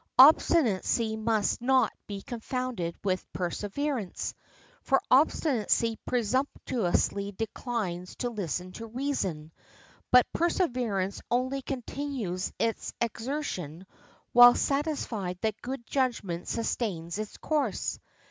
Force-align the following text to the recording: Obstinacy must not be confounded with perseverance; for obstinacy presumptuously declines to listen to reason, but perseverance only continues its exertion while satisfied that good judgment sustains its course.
Obstinacy 0.17 1.15
must 1.15 1.61
not 1.61 1.93
be 2.07 2.23
confounded 2.23 2.95
with 3.03 3.23
perseverance; 3.33 4.33
for 4.81 4.99
obstinacy 5.11 5.99
presumptuously 6.07 7.31
declines 7.33 8.15
to 8.15 8.31
listen 8.31 8.71
to 8.71 8.87
reason, 8.87 9.51
but 10.09 10.25
perseverance 10.33 11.21
only 11.29 11.61
continues 11.61 12.51
its 12.57 12.95
exertion 12.99 13.85
while 14.33 14.55
satisfied 14.55 15.37
that 15.41 15.61
good 15.61 15.85
judgment 15.85 16.47
sustains 16.47 17.19
its 17.19 17.37
course. 17.37 17.99